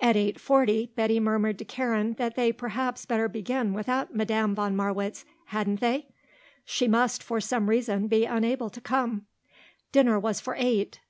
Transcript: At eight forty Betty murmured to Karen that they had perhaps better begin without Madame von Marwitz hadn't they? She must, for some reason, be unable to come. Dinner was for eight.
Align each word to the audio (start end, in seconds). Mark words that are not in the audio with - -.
At 0.00 0.16
eight 0.16 0.40
forty 0.40 0.90
Betty 0.96 1.20
murmured 1.20 1.58
to 1.58 1.64
Karen 1.66 2.14
that 2.14 2.36
they 2.36 2.46
had 2.46 2.56
perhaps 2.56 3.04
better 3.04 3.28
begin 3.28 3.74
without 3.74 4.14
Madame 4.14 4.54
von 4.54 4.74
Marwitz 4.74 5.26
hadn't 5.48 5.80
they? 5.80 6.06
She 6.64 6.88
must, 6.88 7.22
for 7.22 7.38
some 7.38 7.68
reason, 7.68 8.06
be 8.08 8.24
unable 8.24 8.70
to 8.70 8.80
come. 8.80 9.26
Dinner 9.92 10.18
was 10.18 10.40
for 10.40 10.54
eight. 10.58 11.00